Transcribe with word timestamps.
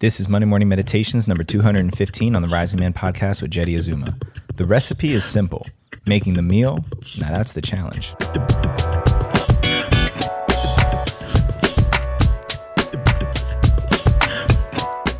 This 0.00 0.18
is 0.18 0.30
Monday 0.30 0.46
Morning 0.46 0.66
Meditations 0.66 1.28
number 1.28 1.44
215 1.44 2.34
on 2.34 2.40
the 2.40 2.48
Rising 2.48 2.80
Man 2.80 2.94
podcast 2.94 3.42
with 3.42 3.50
Jeddy 3.50 3.74
Azuma. 3.74 4.16
The 4.56 4.64
recipe 4.64 5.12
is 5.12 5.26
simple 5.26 5.66
making 6.06 6.32
the 6.32 6.42
meal, 6.42 6.82
now 7.20 7.28
that's 7.28 7.52
the 7.52 7.60
challenge. 7.60 8.14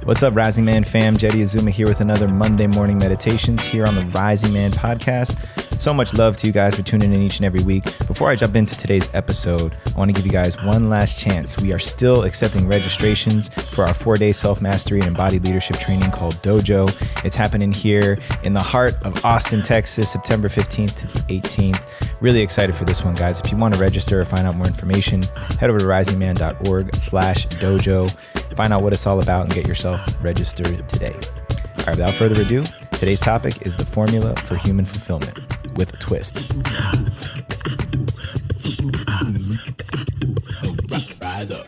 What's 0.07 0.23
up, 0.23 0.35
Rising 0.35 0.65
Man 0.65 0.85
fam? 0.85 1.19
Jeddy 1.19 1.43
Azuma 1.43 1.71
here 1.71 1.87
with 1.87 2.01
another 2.01 2.29
Monday 2.29 2.67
Morning 2.67 2.97
Meditations 2.97 3.63
here 3.63 3.85
on 3.85 3.95
the 3.95 4.07
Rising 4.07 4.55
Man 4.55 4.73
podcast. 4.73 5.37
So 5.81 5.95
much 5.95 6.13
love 6.13 6.37
to 6.37 6.47
you 6.47 6.53
guys 6.53 6.77
for 6.77 6.83
tuning 6.83 7.11
in 7.15 7.23
each 7.23 7.39
and 7.39 7.47
every 7.47 7.63
week. 7.63 7.85
Before 8.07 8.29
I 8.29 8.37
jump 8.37 8.55
into 8.55 8.77
today's 8.77 9.09
episode, 9.15 9.79
I 9.95 9.99
want 9.99 10.11
to 10.11 10.15
give 10.15 10.27
you 10.27 10.31
guys 10.31 10.63
one 10.63 10.91
last 10.91 11.19
chance. 11.19 11.57
We 11.57 11.73
are 11.73 11.79
still 11.79 12.25
accepting 12.25 12.69
registrations 12.69 13.49
for 13.49 13.87
our 13.87 13.95
four 13.95 14.17
day 14.17 14.33
self 14.33 14.61
mastery 14.61 14.99
and 14.99 15.09
embodied 15.09 15.47
leadership 15.47 15.79
training 15.79 16.11
called 16.11 16.35
Dojo. 16.35 16.87
It's 17.25 17.35
happening 17.35 17.73
here 17.73 18.19
in 18.45 18.53
the 18.53 18.63
heart 18.63 18.93
of 19.07 19.25
Austin, 19.25 19.63
Texas, 19.63 20.13
September 20.13 20.49
15th 20.49 20.99
to 20.99 21.07
the 21.07 21.41
18th. 21.41 22.21
Really 22.21 22.43
excited 22.43 22.75
for 22.75 22.85
this 22.85 23.03
one, 23.03 23.15
guys. 23.15 23.41
If 23.41 23.51
you 23.51 23.57
want 23.57 23.73
to 23.73 23.81
register 23.81 24.21
or 24.21 24.27
find 24.27 24.47
out 24.47 24.57
more 24.57 24.67
information, 24.67 25.23
head 25.59 25.71
over 25.71 25.79
to 25.79 25.87
risingman.org 25.87 26.95
slash 26.95 27.47
dojo. 27.47 28.15
Find 28.55 28.75
out 28.75 28.83
what 28.83 28.93
it's 28.93 29.07
all 29.07 29.23
about 29.23 29.47
and 29.47 29.55
get 29.55 29.67
yourself 29.67 30.23
registered 30.23 30.87
today. 30.91 31.15
All 31.15 31.85
right, 31.87 31.97
without 31.97 32.13
further 32.13 32.43
ado, 32.43 32.65
today's 33.01 33.19
topic 33.19 33.63
is 33.63 33.77
the 33.77 33.87
formula 33.87 34.37
for 34.37 34.57
human 34.57 34.85
fulfillment 34.85 35.39
with 35.79 35.91
a 35.95 35.97
twist. 35.97 36.53
Rise 41.23 41.51
up. 41.51 41.67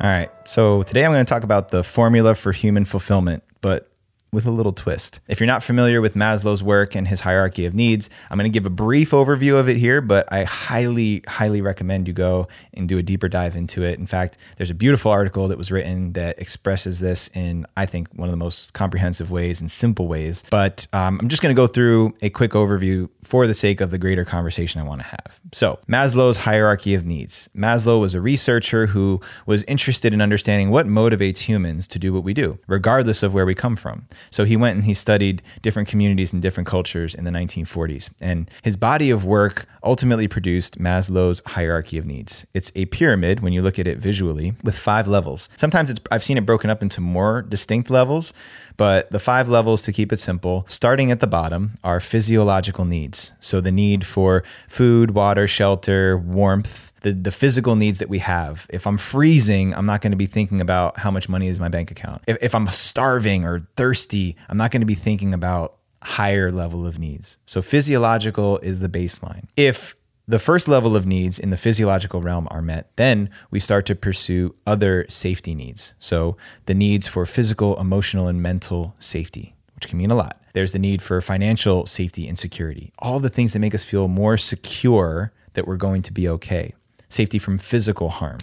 All 0.00 0.08
right, 0.08 0.30
so 0.48 0.82
today 0.84 1.04
I'm 1.04 1.12
going 1.12 1.22
to 1.22 1.28
talk 1.28 1.42
about 1.42 1.68
the 1.68 1.84
formula 1.84 2.34
for 2.34 2.50
human 2.50 2.86
fulfillment, 2.86 3.42
but 3.60 3.89
with 4.32 4.46
a 4.46 4.50
little 4.50 4.72
twist. 4.72 5.20
If 5.28 5.40
you're 5.40 5.46
not 5.46 5.62
familiar 5.62 6.00
with 6.00 6.14
Maslow's 6.14 6.62
work 6.62 6.94
and 6.94 7.08
his 7.08 7.20
hierarchy 7.20 7.66
of 7.66 7.74
needs, 7.74 8.10
I'm 8.30 8.38
going 8.38 8.50
to 8.50 8.54
give 8.54 8.66
a 8.66 8.70
brief 8.70 9.10
overview 9.10 9.58
of 9.58 9.68
it 9.68 9.76
here, 9.76 10.00
but 10.00 10.32
I 10.32 10.44
highly, 10.44 11.22
highly 11.26 11.60
recommend 11.60 12.06
you 12.06 12.14
go 12.14 12.48
and 12.74 12.88
do 12.88 12.98
a 12.98 13.02
deeper 13.02 13.28
dive 13.28 13.56
into 13.56 13.82
it. 13.82 13.98
In 13.98 14.06
fact, 14.06 14.38
there's 14.56 14.70
a 14.70 14.74
beautiful 14.74 15.10
article 15.10 15.48
that 15.48 15.58
was 15.58 15.72
written 15.72 16.12
that 16.12 16.38
expresses 16.38 17.00
this 17.00 17.28
in, 17.34 17.66
I 17.76 17.86
think, 17.86 18.08
one 18.14 18.28
of 18.28 18.32
the 18.32 18.36
most 18.36 18.72
comprehensive 18.72 19.30
ways 19.30 19.60
and 19.60 19.70
simple 19.70 20.06
ways. 20.06 20.44
But 20.50 20.86
um, 20.92 21.18
I'm 21.20 21.28
just 21.28 21.42
going 21.42 21.54
to 21.54 21.60
go 21.60 21.66
through 21.66 22.14
a 22.22 22.30
quick 22.30 22.52
overview 22.52 23.08
for 23.22 23.46
the 23.46 23.54
sake 23.54 23.80
of 23.80 23.90
the 23.90 23.98
greater 23.98 24.24
conversation 24.24 24.80
I 24.80 24.84
want 24.84 25.00
to 25.00 25.06
have. 25.06 25.40
So, 25.52 25.78
Maslow's 25.88 26.36
hierarchy 26.36 26.94
of 26.94 27.04
needs. 27.04 27.48
Maslow 27.56 28.00
was 28.00 28.14
a 28.14 28.20
researcher 28.20 28.86
who 28.86 29.20
was 29.46 29.64
interested 29.64 30.14
in 30.14 30.20
understanding 30.20 30.70
what 30.70 30.86
motivates 30.86 31.38
humans 31.38 31.86
to 31.88 31.98
do 31.98 32.12
what 32.12 32.24
we 32.24 32.34
do, 32.34 32.58
regardless 32.66 33.22
of 33.22 33.34
where 33.34 33.46
we 33.46 33.54
come 33.54 33.76
from. 33.76 34.06
So 34.30 34.44
he 34.44 34.56
went 34.56 34.76
and 34.76 34.84
he 34.84 34.94
studied 34.94 35.42
different 35.62 35.88
communities 35.88 36.32
and 36.32 36.42
different 36.42 36.66
cultures 36.66 37.14
in 37.14 37.24
the 37.24 37.30
1940s. 37.30 38.10
And 38.20 38.50
his 38.62 38.76
body 38.76 39.10
of 39.10 39.24
work 39.24 39.66
ultimately 39.82 40.28
produced 40.28 40.78
Maslow's 40.78 41.42
hierarchy 41.46 41.98
of 41.98 42.06
needs. 42.06 42.46
It's 42.54 42.70
a 42.74 42.86
pyramid 42.86 43.40
when 43.40 43.52
you 43.52 43.62
look 43.62 43.78
at 43.78 43.86
it 43.86 43.98
visually 43.98 44.54
with 44.62 44.78
five 44.78 45.08
levels. 45.08 45.48
Sometimes 45.56 45.90
it's 45.90 46.00
I've 46.10 46.24
seen 46.24 46.38
it 46.38 46.46
broken 46.46 46.70
up 46.70 46.82
into 46.82 47.00
more 47.00 47.42
distinct 47.42 47.90
levels, 47.90 48.32
but 48.80 49.10
the 49.10 49.18
five 49.18 49.46
levels 49.46 49.82
to 49.82 49.92
keep 49.92 50.10
it 50.10 50.18
simple, 50.18 50.64
starting 50.66 51.10
at 51.10 51.20
the 51.20 51.26
bottom 51.26 51.74
are 51.84 52.00
physiological 52.00 52.86
needs. 52.86 53.32
So 53.38 53.60
the 53.60 53.70
need 53.70 54.06
for 54.06 54.42
food, 54.68 55.10
water, 55.10 55.46
shelter, 55.46 56.16
warmth, 56.16 56.90
the, 57.02 57.12
the 57.12 57.30
physical 57.30 57.76
needs 57.76 57.98
that 57.98 58.08
we 58.08 58.20
have. 58.20 58.66
If 58.70 58.86
I'm 58.86 58.96
freezing, 58.96 59.74
I'm 59.74 59.84
not 59.84 60.00
going 60.00 60.12
to 60.12 60.16
be 60.16 60.24
thinking 60.24 60.62
about 60.62 60.98
how 60.98 61.10
much 61.10 61.28
money 61.28 61.48
is 61.48 61.60
my 61.60 61.68
bank 61.68 61.90
account. 61.90 62.22
If, 62.26 62.38
if 62.40 62.54
I'm 62.54 62.68
starving 62.68 63.44
or 63.44 63.58
thirsty, 63.76 64.34
I'm 64.48 64.56
not 64.56 64.70
going 64.70 64.80
to 64.80 64.86
be 64.86 64.94
thinking 64.94 65.34
about 65.34 65.76
higher 66.02 66.50
level 66.50 66.86
of 66.86 66.98
needs. 66.98 67.36
So 67.44 67.60
physiological 67.60 68.60
is 68.60 68.80
the 68.80 68.88
baseline. 68.88 69.48
If 69.58 69.94
the 70.30 70.38
first 70.38 70.68
level 70.68 70.94
of 70.94 71.06
needs 71.06 71.40
in 71.40 71.50
the 71.50 71.56
physiological 71.56 72.22
realm 72.22 72.46
are 72.52 72.62
met, 72.62 72.90
then 72.94 73.28
we 73.50 73.58
start 73.58 73.84
to 73.86 73.96
pursue 73.96 74.54
other 74.64 75.04
safety 75.08 75.56
needs. 75.56 75.94
So 75.98 76.36
the 76.66 76.74
needs 76.74 77.08
for 77.08 77.26
physical, 77.26 77.78
emotional, 77.80 78.28
and 78.28 78.40
mental 78.40 78.94
safety, 79.00 79.56
which 79.74 79.88
can 79.88 79.98
mean 79.98 80.12
a 80.12 80.14
lot. 80.14 80.40
There's 80.52 80.70
the 80.70 80.78
need 80.78 81.02
for 81.02 81.20
financial 81.20 81.84
safety 81.84 82.28
and 82.28 82.38
security, 82.38 82.92
all 83.00 83.18
the 83.18 83.28
things 83.28 83.54
that 83.54 83.58
make 83.58 83.74
us 83.74 83.82
feel 83.82 84.06
more 84.06 84.36
secure 84.36 85.32
that 85.54 85.66
we're 85.66 85.76
going 85.76 86.02
to 86.02 86.12
be 86.12 86.28
okay 86.28 86.74
safety 87.08 87.40
from 87.40 87.58
physical 87.58 88.08
harm, 88.08 88.38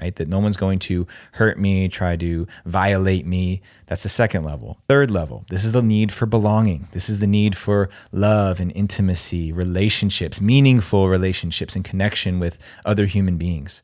right? 0.00 0.14
That 0.16 0.28
no 0.28 0.38
one's 0.38 0.56
going 0.56 0.78
to 0.80 1.06
hurt 1.32 1.58
me, 1.58 1.88
try 1.88 2.16
to 2.16 2.46
violate 2.64 3.26
me. 3.26 3.62
That's 3.86 4.02
the 4.02 4.08
second 4.08 4.44
level. 4.44 4.78
Third 4.88 5.10
level, 5.10 5.44
this 5.50 5.64
is 5.64 5.72
the 5.72 5.82
need 5.82 6.12
for 6.12 6.26
belonging. 6.26 6.88
This 6.92 7.08
is 7.08 7.20
the 7.20 7.26
need 7.26 7.56
for 7.56 7.90
love 8.10 8.60
and 8.60 8.72
intimacy, 8.74 9.52
relationships, 9.52 10.40
meaningful 10.40 11.08
relationships, 11.08 11.76
and 11.76 11.84
connection 11.84 12.40
with 12.40 12.58
other 12.84 13.06
human 13.06 13.36
beings. 13.36 13.82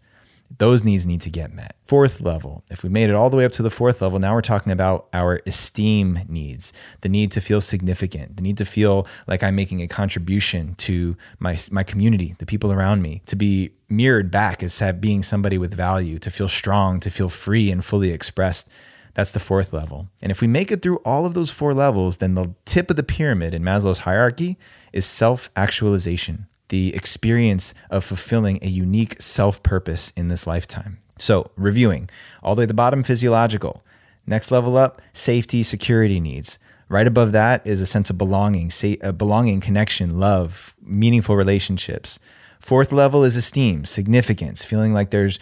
Those 0.57 0.83
needs 0.83 1.05
need 1.05 1.21
to 1.23 1.31
get 1.31 1.53
met. 1.53 1.77
Fourth 1.85 2.23
level, 2.23 2.65
if 2.71 2.83
we 2.83 2.89
made 2.89 3.11
it 3.11 3.15
all 3.15 3.29
the 3.29 3.37
way 3.37 3.45
up 3.45 3.53
to 3.53 3.63
the 3.63 3.71
fourth 3.71 4.01
level, 4.01 4.19
now 4.19 4.35
we're 4.35 4.41
talking 4.41 4.73
about 4.73 5.07
our 5.13 5.43
esteem 5.47 6.21
needs 6.27 6.73
the 7.03 7.09
need 7.11 7.31
to 7.33 7.41
feel 7.43 7.61
significant, 7.61 8.37
the 8.37 8.43
need 8.43 8.57
to 8.57 8.65
feel 8.65 9.07
like 9.27 9.43
I'm 9.43 9.55
making 9.55 9.83
a 9.83 9.89
contribution 9.89 10.75
to 10.77 11.17
my, 11.39 11.59
my 11.71 11.83
community, 11.83 12.35
the 12.39 12.47
people 12.47 12.73
around 12.73 13.03
me, 13.03 13.21
to 13.27 13.37
be 13.37 13.73
mirrored 13.89 14.31
back 14.31 14.63
as 14.63 14.83
being 15.01 15.23
somebody 15.23 15.59
with 15.59 15.75
value, 15.75 16.19
to 16.19 16.31
feel 16.31 16.49
strong, 16.49 17.01
to 17.01 17.11
feel 17.11 17.29
free 17.29 17.71
and 17.71 17.85
fully 17.85 18.11
expressed. 18.11 18.69
That's 19.15 19.33
the 19.33 19.41
fourth 19.41 19.73
level. 19.73 20.09
And 20.23 20.31
if 20.31 20.41
we 20.41 20.47
make 20.47 20.71
it 20.71 20.83
through 20.83 20.99
all 20.99 21.27
of 21.27 21.35
those 21.35 21.51
four 21.51 21.75
levels, 21.75 22.19
then 22.19 22.35
the 22.35 22.55
tip 22.65 22.91
of 22.91 22.97
the 22.97 23.03
pyramid 23.03 23.55
in 23.55 23.63
Maslow's 23.63 24.01
hierarchy 24.01 24.59
is 24.93 25.07
self 25.07 25.51
actualization 25.57 26.47
the 26.69 26.95
experience 26.95 27.75
of 27.91 28.05
fulfilling 28.05 28.59
a 28.63 28.69
unique 28.69 29.21
self 29.21 29.63
purpose 29.63 30.13
in 30.17 30.29
this 30.29 30.47
lifetime. 30.47 30.99
So, 31.19 31.51
reviewing 31.57 32.09
all 32.43 32.55
the 32.55 32.61
way 32.61 32.65
at 32.65 32.69
the 32.69 32.75
bottom, 32.75 33.03
physiological. 33.03 33.83
Next 34.27 34.51
level 34.51 34.77
up, 34.77 35.01
safety, 35.13 35.63
security 35.63 36.21
needs. 36.21 36.59
Right 36.89 37.07
above 37.07 37.33
that 37.33 37.67
is 37.67 37.81
a 37.81 37.87
sense 37.87 38.09
of 38.09 38.19
belonging, 38.19 38.71
say, 38.71 38.99
a 39.03 39.09
uh, 39.09 39.13
belonging, 39.13 39.61
connection, 39.61 40.19
love, 40.19 40.75
meaningful 40.83 41.37
relationships. 41.37 42.19
Fourth 42.61 42.93
level 42.93 43.25
is 43.25 43.37
esteem, 43.37 43.85
significance, 43.85 44.65
feeling 44.65 44.93
like 44.93 45.11
there's 45.11 45.39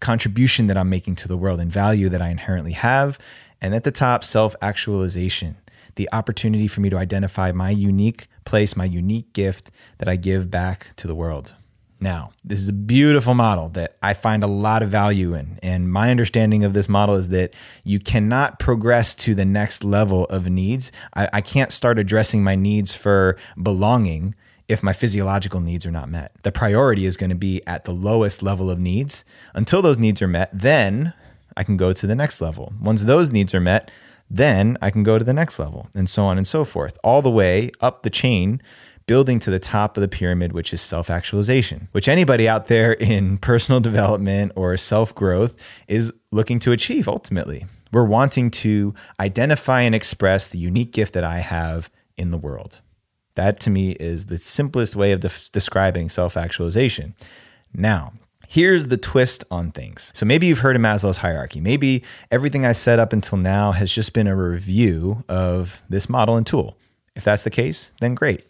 contribution 0.00 0.66
that 0.66 0.76
I'm 0.76 0.90
making 0.90 1.16
to 1.16 1.28
the 1.28 1.36
world 1.36 1.60
and 1.60 1.70
value 1.70 2.08
that 2.08 2.22
I 2.22 2.28
inherently 2.28 2.72
have. 2.72 3.18
And 3.60 3.74
at 3.74 3.84
the 3.84 3.90
top, 3.90 4.24
self 4.24 4.54
actualization, 4.60 5.56
the 5.96 6.08
opportunity 6.12 6.68
for 6.68 6.80
me 6.80 6.90
to 6.90 6.98
identify 6.98 7.52
my 7.52 7.70
unique 7.70 8.26
place, 8.44 8.76
my 8.76 8.84
unique 8.84 9.32
gift 9.32 9.70
that 9.98 10.08
I 10.08 10.16
give 10.16 10.50
back 10.50 10.94
to 10.96 11.06
the 11.06 11.14
world. 11.14 11.54
Now, 11.98 12.32
this 12.44 12.60
is 12.60 12.68
a 12.68 12.74
beautiful 12.74 13.32
model 13.32 13.70
that 13.70 13.96
I 14.02 14.12
find 14.12 14.44
a 14.44 14.46
lot 14.46 14.82
of 14.82 14.90
value 14.90 15.34
in. 15.34 15.58
And 15.62 15.90
my 15.90 16.10
understanding 16.10 16.62
of 16.62 16.74
this 16.74 16.90
model 16.90 17.14
is 17.14 17.28
that 17.30 17.54
you 17.84 17.98
cannot 17.98 18.58
progress 18.58 19.14
to 19.16 19.34
the 19.34 19.46
next 19.46 19.82
level 19.82 20.26
of 20.26 20.48
needs. 20.48 20.92
I, 21.14 21.30
I, 21.32 21.40
can't 21.40 21.72
start 21.72 21.98
addressing 21.98 22.44
my 22.44 22.54
needs 22.54 22.94
for 22.94 23.38
belonging 23.62 24.34
if 24.68 24.82
my 24.82 24.92
physiological 24.92 25.60
needs 25.60 25.86
are 25.86 25.90
not 25.90 26.08
met. 26.08 26.32
The 26.42 26.52
priority 26.52 27.06
is 27.06 27.16
going 27.16 27.30
to 27.30 27.36
be 27.36 27.62
at 27.66 27.84
the 27.84 27.92
lowest 27.92 28.42
level 28.42 28.70
of 28.70 28.78
needs. 28.78 29.24
Until 29.54 29.82
those 29.82 29.98
needs 29.98 30.20
are 30.20 30.28
met, 30.28 30.50
then 30.52 31.12
I 31.56 31.64
can 31.64 31.76
go 31.76 31.92
to 31.92 32.06
the 32.06 32.14
next 32.14 32.40
level. 32.40 32.72
Once 32.80 33.02
those 33.02 33.32
needs 33.32 33.54
are 33.54 33.60
met, 33.60 33.90
then 34.28 34.76
I 34.82 34.90
can 34.90 35.02
go 35.02 35.18
to 35.18 35.24
the 35.24 35.32
next 35.32 35.58
level 35.58 35.88
and 35.94 36.08
so 36.08 36.24
on 36.24 36.36
and 36.36 36.46
so 36.46 36.64
forth, 36.64 36.98
all 37.04 37.22
the 37.22 37.30
way 37.30 37.70
up 37.80 38.02
the 38.02 38.10
chain, 38.10 38.60
building 39.06 39.38
to 39.38 39.50
the 39.50 39.60
top 39.60 39.96
of 39.96 40.00
the 40.00 40.08
pyramid, 40.08 40.52
which 40.52 40.72
is 40.72 40.80
self 40.80 41.08
actualization, 41.10 41.88
which 41.92 42.08
anybody 42.08 42.48
out 42.48 42.66
there 42.66 42.92
in 43.00 43.38
personal 43.38 43.80
development 43.80 44.52
or 44.56 44.76
self 44.76 45.14
growth 45.14 45.56
is 45.88 46.12
looking 46.32 46.58
to 46.60 46.72
achieve 46.72 47.08
ultimately. 47.08 47.66
We're 47.92 48.04
wanting 48.04 48.50
to 48.50 48.94
identify 49.20 49.82
and 49.82 49.94
express 49.94 50.48
the 50.48 50.58
unique 50.58 50.92
gift 50.92 51.14
that 51.14 51.24
I 51.24 51.38
have 51.38 51.88
in 52.16 52.30
the 52.30 52.36
world. 52.36 52.80
That 53.36 53.60
to 53.60 53.70
me 53.70 53.92
is 53.92 54.26
the 54.26 54.36
simplest 54.36 54.96
way 54.96 55.12
of 55.12 55.20
de- 55.20 55.30
describing 55.52 56.08
self 56.08 56.36
actualization. 56.36 57.14
Now, 57.72 58.12
Here's 58.48 58.86
the 58.86 58.96
twist 58.96 59.44
on 59.50 59.72
things. 59.72 60.12
So 60.14 60.24
maybe 60.24 60.46
you've 60.46 60.60
heard 60.60 60.76
of 60.76 60.82
Maslow's 60.82 61.16
hierarchy. 61.16 61.60
Maybe 61.60 62.04
everything 62.30 62.64
I 62.64 62.72
said 62.72 62.98
up 62.98 63.12
until 63.12 63.38
now 63.38 63.72
has 63.72 63.92
just 63.92 64.12
been 64.12 64.26
a 64.26 64.36
review 64.36 65.24
of 65.28 65.82
this 65.88 66.08
model 66.08 66.36
and 66.36 66.46
tool. 66.46 66.76
If 67.16 67.24
that's 67.24 67.42
the 67.42 67.50
case, 67.50 67.92
then 68.00 68.14
great. 68.14 68.44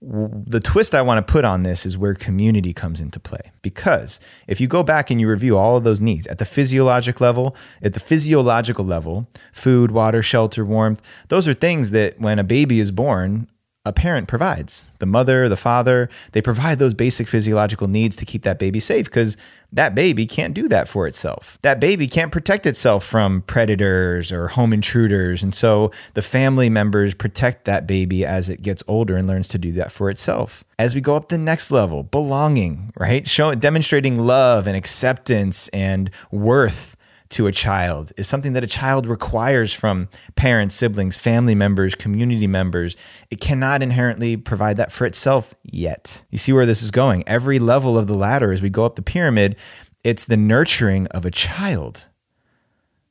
The 0.00 0.60
twist 0.60 0.94
I 0.94 1.02
want 1.02 1.26
to 1.26 1.32
put 1.32 1.44
on 1.44 1.62
this 1.62 1.86
is 1.86 1.96
where 1.96 2.14
community 2.14 2.72
comes 2.72 3.00
into 3.00 3.18
play. 3.18 3.50
Because 3.62 4.20
if 4.46 4.60
you 4.60 4.68
go 4.68 4.82
back 4.82 5.10
and 5.10 5.20
you 5.20 5.28
review 5.28 5.56
all 5.56 5.76
of 5.76 5.84
those 5.84 6.00
needs 6.00 6.26
at 6.26 6.38
the 6.38 6.44
physiologic 6.44 7.20
level, 7.20 7.56
at 7.82 7.94
the 7.94 8.00
physiological 8.00 8.84
level, 8.84 9.26
food, 9.52 9.90
water, 9.90 10.22
shelter, 10.22 10.64
warmth, 10.64 11.00
those 11.28 11.48
are 11.48 11.54
things 11.54 11.90
that 11.90 12.20
when 12.20 12.38
a 12.38 12.44
baby 12.44 12.78
is 12.78 12.92
born, 12.92 13.48
a 13.86 13.92
parent 13.92 14.26
provides. 14.26 14.86
The 14.98 15.06
mother, 15.06 15.48
the 15.48 15.56
father, 15.56 16.10
they 16.32 16.42
provide 16.42 16.80
those 16.80 16.92
basic 16.92 17.28
physiological 17.28 17.86
needs 17.86 18.16
to 18.16 18.24
keep 18.24 18.42
that 18.42 18.58
baby 18.58 18.80
safe 18.80 19.06
because 19.06 19.36
that 19.72 19.94
baby 19.94 20.26
can't 20.26 20.54
do 20.54 20.68
that 20.68 20.88
for 20.88 21.06
itself. 21.06 21.58
That 21.62 21.78
baby 21.78 22.08
can't 22.08 22.32
protect 22.32 22.66
itself 22.66 23.04
from 23.04 23.42
predators 23.42 24.32
or 24.32 24.48
home 24.48 24.72
intruders. 24.72 25.44
And 25.44 25.54
so 25.54 25.92
the 26.14 26.22
family 26.22 26.68
members 26.68 27.14
protect 27.14 27.64
that 27.66 27.86
baby 27.86 28.26
as 28.26 28.48
it 28.48 28.60
gets 28.60 28.82
older 28.88 29.16
and 29.16 29.28
learns 29.28 29.48
to 29.50 29.58
do 29.58 29.70
that 29.72 29.92
for 29.92 30.10
itself. 30.10 30.64
As 30.78 30.94
we 30.94 31.00
go 31.00 31.14
up 31.14 31.28
the 31.28 31.38
next 31.38 31.70
level, 31.70 32.02
belonging, 32.02 32.92
right? 32.96 33.26
Showing 33.26 33.60
demonstrating 33.60 34.18
love 34.18 34.66
and 34.66 34.76
acceptance 34.76 35.68
and 35.68 36.10
worth 36.32 36.95
to 37.30 37.46
a 37.46 37.52
child 37.52 38.12
is 38.16 38.28
something 38.28 38.52
that 38.52 38.64
a 38.64 38.68
child 38.68 39.06
requires 39.06 39.72
from 39.72 40.08
parents, 40.34 40.74
siblings, 40.74 41.16
family 41.16 41.54
members, 41.54 41.94
community 41.94 42.46
members. 42.46 42.96
It 43.30 43.40
cannot 43.40 43.82
inherently 43.82 44.36
provide 44.36 44.76
that 44.76 44.92
for 44.92 45.06
itself 45.06 45.54
yet. 45.64 46.24
You 46.30 46.38
see 46.38 46.52
where 46.52 46.66
this 46.66 46.82
is 46.82 46.90
going. 46.90 47.26
Every 47.26 47.58
level 47.58 47.98
of 47.98 48.06
the 48.06 48.14
ladder, 48.14 48.52
as 48.52 48.62
we 48.62 48.70
go 48.70 48.84
up 48.84 48.96
the 48.96 49.02
pyramid, 49.02 49.56
it's 50.04 50.24
the 50.24 50.36
nurturing 50.36 51.06
of 51.08 51.24
a 51.24 51.30
child. 51.30 52.06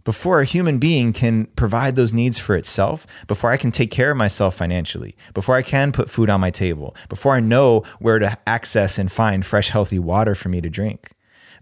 Before 0.05 0.39
a 0.39 0.45
human 0.45 0.77
being 0.77 1.13
can 1.13 1.47
provide 1.55 1.95
those 1.95 2.13
needs 2.13 2.37
for 2.37 2.55
itself, 2.55 3.07
before 3.25 3.51
I 3.51 3.57
can 3.57 3.71
take 3.71 3.89
care 3.89 4.11
of 4.11 4.17
myself 4.17 4.55
financially, 4.55 5.15
before 5.33 5.55
I 5.55 5.63
can 5.63 5.91
put 5.91 6.11
food 6.11 6.29
on 6.29 6.39
my 6.39 6.51
table, 6.51 6.95
before 7.09 7.35
I 7.35 7.39
know 7.39 7.83
where 7.97 8.19
to 8.19 8.37
access 8.45 8.99
and 8.99 9.11
find 9.11 9.43
fresh, 9.43 9.69
healthy 9.69 9.97
water 9.97 10.35
for 10.35 10.49
me 10.49 10.61
to 10.61 10.69
drink, 10.69 11.11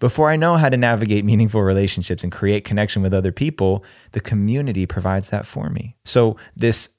before 0.04 0.30
I 0.30 0.36
know 0.36 0.58
how 0.58 0.68
to 0.68 0.76
navigate 0.76 1.24
meaningful 1.24 1.64
relationships 1.64 2.26
and 2.26 2.32
create 2.32 2.66
connection 2.66 3.02
with 3.02 3.14
other 3.14 3.32
people, 3.32 3.86
the 4.12 4.20
community 4.20 4.86
provides 4.86 5.30
that 5.30 5.46
for 5.46 5.70
me. 5.70 5.96
So, 6.04 6.36
this 6.58 6.90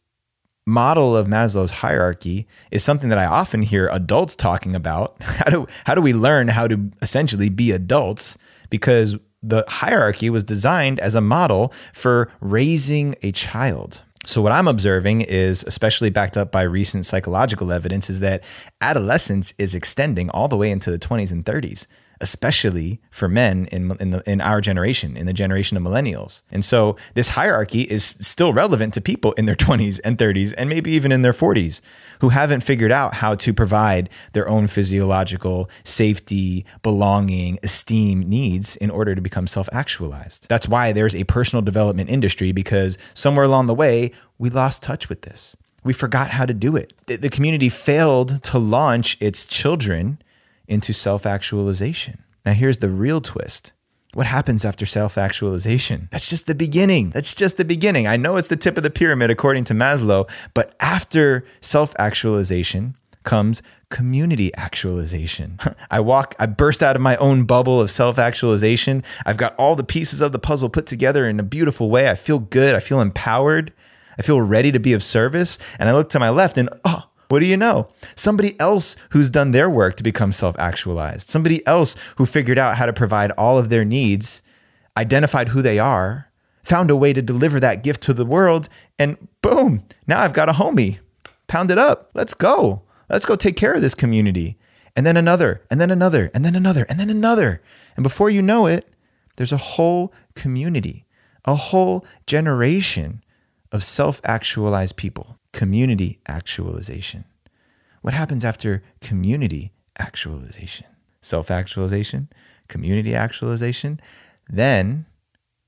model 0.67 1.15
of 1.15 1.27
Maslow's 1.27 1.71
hierarchy 1.71 2.47
is 2.71 2.83
something 2.83 3.11
that 3.11 3.19
I 3.19 3.27
often 3.27 3.61
hear 3.61 3.91
adults 3.93 4.35
talking 4.35 4.75
about. 4.75 5.17
How 5.21 5.51
do, 5.51 5.67
how 5.85 5.95
do 5.95 6.01
we 6.01 6.15
learn 6.15 6.49
how 6.49 6.67
to 6.67 6.91
essentially 7.03 7.51
be 7.51 7.73
adults? 7.73 8.39
Because 8.71 9.19
the 9.43 9.67
hierarchy 9.69 10.31
was 10.31 10.43
designed 10.43 10.99
as 10.99 11.15
a 11.15 11.21
model 11.21 11.75
for 11.93 12.33
raising 12.41 13.17
a 13.21 13.33
child. 13.33 14.01
So, 14.25 14.41
what 14.41 14.53
I'm 14.53 14.67
observing 14.67 15.21
is, 15.21 15.63
especially 15.65 16.09
backed 16.09 16.39
up 16.39 16.51
by 16.51 16.63
recent 16.63 17.05
psychological 17.05 17.71
evidence, 17.71 18.09
is 18.09 18.21
that 18.21 18.45
adolescence 18.81 19.53
is 19.59 19.75
extending 19.75 20.31
all 20.31 20.49
the 20.49 20.57
way 20.57 20.71
into 20.71 20.91
the 20.91 20.99
20s 20.99 21.33
and 21.33 21.45
30s 21.45 21.87
especially 22.21 23.01
for 23.11 23.29
men 23.29 23.67
in 23.67 23.91
in, 24.01 24.11
the, 24.11 24.23
in 24.31 24.41
our 24.41 24.61
generation, 24.61 25.17
in 25.17 25.27
the 25.27 25.33
generation 25.33 25.77
of 25.77 25.83
millennials. 25.83 26.43
And 26.51 26.65
so 26.65 26.97
this 27.15 27.29
hierarchy 27.29 27.83
is 27.83 28.17
still 28.21 28.53
relevant 28.53 28.95
to 28.95 29.01
people 29.01 29.33
in 29.33 29.47
their 29.47 29.55
20s 29.65 30.01
and 30.05 30.19
30s 30.19 30.55
and 30.57 30.69
maybe 30.69 30.91
even 30.93 31.13
in 31.13 31.23
their 31.23 31.33
40s 31.33 31.81
who 32.21 32.29
haven't 32.31 32.61
figured 32.61 32.93
out 32.93 33.15
how 33.15 33.35
to 33.35 33.53
provide 33.53 34.09
their 34.33 34.49
own 34.49 34.67
physiological 34.67 35.69
safety, 35.83 36.65
belonging, 36.83 37.59
esteem 37.63 38.21
needs 38.21 38.77
in 38.77 38.91
order 38.91 39.15
to 39.15 39.21
become 39.21 39.47
self-actualized. 39.47 40.47
That's 40.49 40.69
why 40.69 40.93
there's 40.93 41.15
a 41.15 41.25
personal 41.25 41.63
development 41.63 42.11
industry 42.11 42.53
because 42.53 42.99
somewhere 43.15 43.45
along 43.45 43.67
the 43.67 43.75
way 43.75 44.13
we 44.39 44.51
lost 44.51 44.83
touch 44.83 45.09
with 45.09 45.23
this. 45.23 45.57
We 45.83 45.93
forgot 45.93 46.31
how 46.31 46.47
to 46.47 46.55
do 46.55 46.77
it. 46.77 46.95
The 47.07 47.29
community 47.29 47.69
failed 47.69 48.43
to 48.45 48.59
launch 48.59 49.19
its 49.21 49.47
children 49.47 50.19
into 50.69 50.93
self 50.93 51.27
actualization. 51.27 52.23
Now, 52.45 52.53
here's 52.53 52.79
the 52.79 52.91
real 52.91 53.21
twist. 53.21 53.73
What 54.15 54.27
happens 54.27 54.65
after 54.65 54.87
self 54.87 55.19
actualization? 55.19 56.09
That's 56.13 56.29
just 56.29 56.47
the 56.47 56.55
beginning. 56.55 57.11
That's 57.11 57.35
just 57.35 57.57
the 57.57 57.65
beginning. 57.65 58.07
I 58.07 58.17
know 58.17 58.37
it's 58.37 58.49
the 58.49 58.57
tip 58.57 58.77
of 58.77 58.83
the 58.83 58.91
pyramid 58.91 59.31
according 59.31 59.65
to 59.65 59.75
Maslow, 59.75 60.31
but 60.55 60.75
after 60.81 61.45
self 61.61 61.95
actualization 61.99 62.95
comes 63.25 63.63
community 63.91 64.55
actualization. 64.55 65.59
I 65.91 66.01
walk, 66.01 66.35
I 66.39 66.47
burst 66.47 66.83
out 66.83 66.95
of 66.95 67.03
my 67.03 67.17
own 67.17 67.45
bubble 67.45 67.81
of 67.81 67.91
self 67.91 68.19
actualization. 68.19 69.03
I've 69.27 69.37
got 69.37 69.57
all 69.57 69.75
the 69.75 69.85
pieces 69.85 70.21
of 70.21 70.33
the 70.33 70.39
puzzle 70.39 70.69
put 70.69 70.87
together 70.87 71.27
in 71.27 71.41
a 71.41 71.45
beautiful 71.45 71.91
way. 71.91 72.09
I 72.09 72.15
feel 72.15 72.39
good. 72.39 72.75
I 72.75 72.81
feel 72.81 73.01
empowered. 73.01 73.73
I 74.17 74.23
feel 74.23 74.41
ready 74.41 74.71
to 74.71 74.79
be 74.79 74.93
of 74.93 75.03
service. 75.03 75.59
And 75.79 75.89
I 75.89 75.93
look 75.93 76.09
to 76.11 76.21
my 76.21 76.31
left 76.31 76.57
and, 76.57 76.69
oh, 76.85 77.03
what 77.35 77.41
do 77.41 77.47
you 77.47 77.57
know? 77.57 77.89
Somebody 78.15 78.55
else 78.61 78.95
who's 79.11 79.29
done 79.29 79.51
their 79.51 79.69
work 79.69 79.97
to 79.97 80.05
become 80.05 80.31
self 80.31 80.57
actualized, 80.57 81.29
somebody 81.29 81.67
else 81.67 81.97
who 82.15 82.27
figured 82.27 82.59
out 82.59 82.77
how 82.77 82.87
to 82.87 82.93
provide 82.93 83.33
all 83.33 83.59
of 83.59 83.71
their 83.71 83.85
needs, 83.85 84.41
identified 84.97 85.49
who 85.49 85.61
they 85.61 85.81
are, 85.81 86.31
found 86.63 86.93
a 86.93 86.97
way 86.97 87.13
to 87.13 87.21
deliver 87.21 87.59
that 87.59 87.83
gift 87.83 88.05
to 88.05 88.15
the 88.15 88.25
world, 88.25 88.69
and 89.01 89.17
boom, 89.43 89.83
now 90.07 90.21
I've 90.21 90.33
got 90.33 90.49
a 90.49 90.53
homie. 90.53 91.01
Pound 91.49 91.73
it 91.73 91.79
up. 91.79 92.09
Let's 92.15 92.35
go. 92.35 92.83
Let's 93.11 93.27
go 93.27 93.35
take 93.35 93.57
care 93.57 93.75
of 93.75 93.83
this 93.83 93.97
community. 93.97 94.57
And 94.95 95.05
then 95.05 95.17
another, 95.17 95.61
and 95.73 95.81
then 95.81 95.91
another, 95.91 96.31
and 96.35 96.45
then 96.45 96.55
another, 96.55 96.87
and 96.89 97.01
then 97.01 97.11
another. 97.11 97.61
And 97.97 98.05
before 98.05 98.31
you 98.31 98.43
know 98.43 98.67
it, 98.67 98.89
there's 99.39 99.51
a 99.51 99.57
whole 99.57 100.15
community, 100.37 101.05
a 101.45 101.57
whole 101.57 102.07
generation 102.29 103.25
of 103.73 103.83
self 103.83 104.21
actualized 104.23 104.97
people 104.97 105.34
community 105.55 106.19
actualization. 106.27 107.25
What 108.03 108.13
happens 108.13 108.45
after 108.45 108.83
community 109.01 109.73
actualization? 109.99 110.87
Self 111.23 111.51
actualization, 111.51 112.29
community 112.69 113.15
actualization. 113.15 114.01
Then 114.51 115.07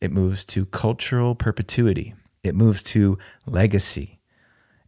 it 0.00 0.10
moves 0.12 0.44
to 0.46 0.66
cultural 0.66 1.34
perpetuity, 1.34 2.14
it 2.42 2.54
moves 2.54 2.82
to 2.82 3.16
legacy. 3.46 4.18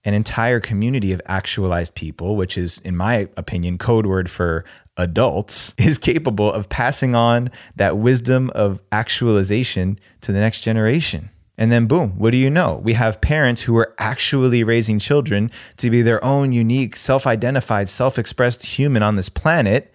An 0.05 0.15
entire 0.15 0.61
community 0.61 1.13
of 1.13 1.23
actualized 1.27 1.95
people, 1.95 2.37
which 2.37 2.59
is, 2.59 2.79
in 2.79 2.97
my 2.97 3.29
opinion, 3.37 3.79
code 3.79 4.07
word 4.07 4.29
for 4.29 4.65
adults, 4.97 5.75
is 5.79 5.97
capable 5.97 6.53
of 6.53 6.69
passing 6.69 7.15
on 7.15 7.51
that 7.77 7.99
wisdom 7.99 8.51
of 8.51 8.83
actualization 8.91 9.99
to 10.23 10.33
the 10.33 10.41
next 10.41 10.63
generation. 10.63 11.31
And 11.59 11.73
then, 11.73 11.87
boom, 11.87 12.11
what 12.19 12.31
do 12.31 12.37
you 12.37 12.51
know? 12.51 12.81
We 12.85 12.93
have 12.93 13.21
parents 13.21 13.63
who 13.63 13.77
are 13.77 13.93
actually 13.99 14.63
raising 14.63 15.01
children 15.01 15.51
to 15.79 15.91
be 15.91 16.03
their 16.03 16.25
own 16.25 16.53
unique, 16.53 16.97
self 16.97 17.27
identified, 17.27 17.89
self 17.89 18.17
expressed 18.17 18.65
human 18.65 19.03
on 19.03 19.17
this 19.17 19.29
planet 19.29 19.93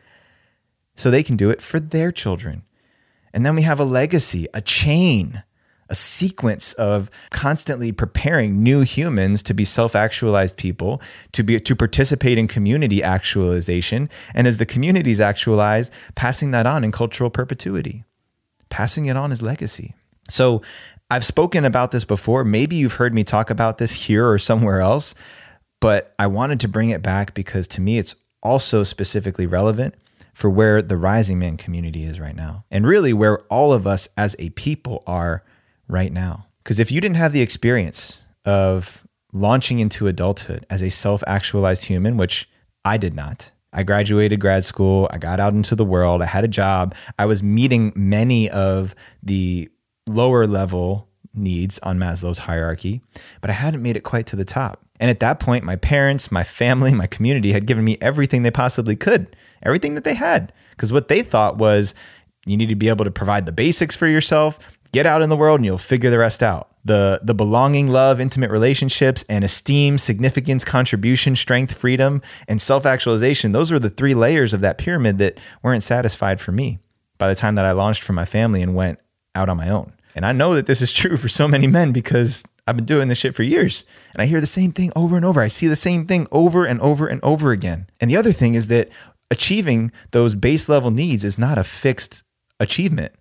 so 0.96 1.10
they 1.10 1.24
can 1.24 1.38
do 1.38 1.50
it 1.50 1.62
for 1.62 1.80
their 1.80 2.12
children. 2.12 2.64
And 3.34 3.46
then 3.46 3.56
we 3.56 3.62
have 3.64 3.80
a 3.80 3.86
legacy, 3.86 4.46
a 4.54 4.62
chain, 4.62 5.42
a 5.90 5.96
sequence 5.96 6.74
of 6.74 7.10
constantly 7.30 7.92
preparing 7.92 8.62
new 8.62 8.82
humans 8.82 9.42
to 9.44 9.54
be 9.54 9.66
self-actualized 9.66 10.58
people, 10.58 11.02
to 11.32 11.44
be 11.44 11.60
to 11.60 11.76
participate 11.76 12.38
in 12.38 12.48
community 12.48 13.02
actualization, 13.02 14.10
and 14.34 14.48
as 14.48 14.58
the 14.58 14.66
communities 14.66 15.22
actualize, 15.22 15.92
passing 16.16 16.52
that 16.52 16.68
on 16.68 16.84
in 16.84 16.92
cultural 16.92 17.30
perpetuity, 17.30 18.04
passing 18.70 19.06
it 19.06 19.16
on 19.16 19.32
as 19.32 19.42
legacy. 19.42 19.96
So 20.30 20.62
I've 21.14 21.24
spoken 21.24 21.64
about 21.64 21.92
this 21.92 22.06
before. 22.06 22.44
Maybe 22.44 22.76
you've 22.76 22.96
heard 22.96 23.14
me 23.14 23.24
talk 23.24 23.52
about 23.52 23.78
this 23.78 23.92
here 23.92 24.28
or 24.28 24.40
somewhere 24.40 24.82
else, 24.82 25.14
but 25.80 26.16
I 26.18 26.26
wanted 26.26 26.60
to 26.62 26.68
bring 26.68 26.90
it 26.90 27.04
back 27.04 27.36
because 27.36 27.68
to 27.68 27.82
me, 27.82 28.00
it's 28.00 28.16
also 28.42 28.84
specifically 28.84 29.46
relevant 29.46 29.94
for 30.34 30.50
where 30.50 30.82
the 30.82 30.98
Rising 30.98 31.38
Man 31.38 31.56
community 31.56 32.04
is 32.04 32.20
right 32.20 32.36
now, 32.36 32.66
and 32.72 32.88
really 32.88 33.14
where 33.14 33.42
all 33.42 33.74
of 33.74 33.86
us 33.86 34.10
as 34.18 34.36
a 34.40 34.50
people 34.50 35.04
are 35.06 35.44
right 35.88 36.12
now. 36.12 36.48
Because 36.64 36.80
if 36.80 36.92
you 36.92 37.00
didn't 37.00 37.18
have 37.18 37.32
the 37.32 37.44
experience 37.44 38.24
of 38.44 39.06
launching 39.34 39.78
into 39.78 40.08
adulthood 40.08 40.66
as 40.72 40.82
a 40.82 40.90
self 40.90 41.24
actualized 41.28 41.84
human, 41.84 42.18
which 42.18 42.50
I 42.84 42.98
did 42.98 43.14
not, 43.14 43.52
I 43.72 43.84
graduated 43.84 44.40
grad 44.40 44.66
school. 44.66 45.08
I 45.12 45.20
got 45.20 45.40
out 45.40 45.54
into 45.54 45.76
the 45.76 45.86
world. 45.86 46.24
I 46.24 46.26
had 46.26 46.44
a 46.44 46.48
job. 46.48 46.96
I 47.20 47.28
was 47.28 47.44
meeting 47.44 47.94
many 47.96 48.50
of 48.50 48.96
the 49.22 49.70
lower 50.08 50.46
level 50.46 51.10
needs 51.34 51.80
on 51.80 52.00
Maslow's 52.00 52.40
hierarchy, 52.40 53.02
but 53.42 53.50
I 53.50 53.54
hadn't 53.54 53.82
made 53.82 53.98
it 53.98 54.04
quite 54.04 54.28
to 54.28 54.36
the 54.36 54.46
top. 54.46 54.84
And 55.00 55.10
at 55.10 55.20
that 55.20 55.40
point, 55.40 55.64
my 55.64 55.76
parents, 55.76 56.32
my 56.32 56.44
family, 56.44 56.94
my 56.94 57.08
community 57.08 57.52
had 57.52 57.66
given 57.66 57.84
me 57.84 57.98
everything 58.00 58.44
they 58.44 58.52
possibly 58.52 58.96
could, 58.96 59.36
everything 59.64 59.96
that 59.96 60.04
they 60.04 60.14
had. 60.14 60.54
Because 60.72 60.94
what 60.94 61.08
they 61.08 61.22
thought 61.22 61.58
was 61.58 61.94
you 62.46 62.58
need 62.58 62.70
to 62.70 62.76
be 62.76 62.90
able 62.90 63.06
to 63.06 63.12
provide 63.12 63.46
the 63.46 63.52
basics 63.52 63.96
for 63.96 64.08
yourself, 64.08 64.60
get 64.92 65.06
out 65.06 65.22
in 65.22 65.30
the 65.30 65.38
world, 65.38 65.60
and 65.60 65.66
you'll 65.66 65.78
figure 65.78 66.10
the 66.10 66.20
rest 66.20 66.44
out. 66.44 66.70
The, 66.86 67.22
the 67.24 67.34
belonging, 67.34 67.88
love, 67.88 68.20
intimate 68.20 68.52
relationships, 68.52 69.24
and 69.30 69.44
esteem, 69.44 69.98
significance, 69.98 70.66
contribution, 70.66 71.36
strength, 71.36 71.74
freedom, 71.74 72.22
and 72.48 72.62
self 72.62 72.86
actualization, 72.86 73.54
those 73.54 73.72
were 73.72 73.80
the 73.80 73.90
three 73.90 74.14
layers 74.14 74.54
of 74.54 74.62
that 74.62 74.78
pyramid 74.78 75.18
that 75.20 75.40
weren't 75.62 75.84
satisfied 75.84 76.42
for 76.42 76.52
me 76.52 76.80
by 77.18 77.30
the 77.30 77.36
time 77.36 77.56
that 77.56 77.66
I 77.66 77.72
launched 77.72 78.04
for 78.04 78.14
my 78.14 78.26
family 78.26 78.62
and 78.62 78.76
went 78.76 79.00
out 79.36 79.50
on 79.50 79.58
my 79.58 79.70
own. 79.70 79.94
And 80.16 80.26
I 80.26 80.32
know 80.32 80.54
that 80.54 80.68
this 80.68 80.82
is 80.82 80.94
true 80.94 81.18
for 81.18 81.28
so 81.28 81.48
many 81.48 81.68
men 81.68 81.92
because 81.92 82.44
I've 82.68 82.76
been 82.76 82.86
doing 82.86 83.08
this 83.08 83.18
shit 83.18 83.36
for 83.36 83.44
years. 83.44 83.84
And 84.14 84.22
I 84.22 84.26
hear 84.26 84.40
the 84.40 84.48
same 84.48 84.72
thing 84.72 84.92
over 84.96 85.16
and 85.16 85.26
over. 85.26 85.42
I 85.42 85.48
see 85.48 85.68
the 85.68 85.76
same 85.76 86.06
thing 86.06 86.28
over 86.32 86.66
and 86.66 86.80
over 86.82 87.08
and 87.08 87.24
over 87.24 87.52
again. 87.52 87.88
And 88.00 88.10
the 88.12 88.18
other 88.18 88.32
thing 88.32 88.56
is 88.56 88.68
that 88.68 88.90
achieving 89.32 89.92
those 90.12 90.36
base 90.36 90.70
level 90.70 90.92
needs 90.92 91.24
is 91.24 91.40
not 91.40 91.58
a 91.58 91.64
fixed 91.64 92.24
achievement, 92.60 93.14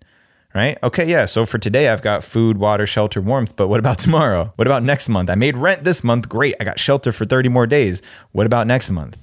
right? 0.53 0.77
Okay, 0.83 1.05
yeah. 1.05 1.25
So 1.25 1.45
for 1.45 1.57
today, 1.57 1.89
I've 1.89 2.03
got 2.03 2.23
food, 2.23 2.57
water, 2.57 2.85
shelter, 2.85 3.19
warmth. 3.21 3.55
But 3.55 3.67
what 3.67 3.79
about 3.79 3.97
tomorrow? 3.97 4.53
What 4.55 4.67
about 4.67 4.83
next 4.83 5.09
month? 5.09 5.29
I 5.29 5.35
made 5.35 5.57
rent 5.57 5.83
this 5.83 6.03
month. 6.03 6.29
Great. 6.29 6.55
I 6.59 6.63
got 6.63 6.79
shelter 6.79 7.11
for 7.11 7.25
30 7.25 7.49
more 7.49 7.65
days. 7.65 8.01
What 8.31 8.45
about 8.45 8.67
next 8.67 8.91
month? 8.91 9.22